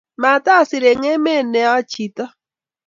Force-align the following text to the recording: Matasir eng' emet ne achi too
Matasir 0.21 0.83
eng' 0.91 1.07
emet 1.13 1.45
ne 1.51 1.61
achi 1.77 2.05
too 2.15 2.31